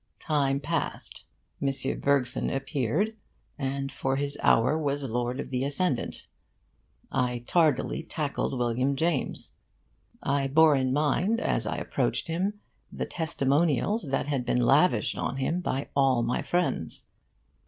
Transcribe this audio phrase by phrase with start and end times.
[0.17, 1.25] Time passed;
[1.61, 1.69] M.
[1.99, 3.15] Bergson appeared
[3.59, 6.25] 'and for his hour was lord of the ascendant;'
[7.11, 9.53] I tardily tackled William James.
[10.23, 12.55] I bore in mind, as I approached him,
[12.91, 17.05] the testimonials that had been lavished on him by all my friends.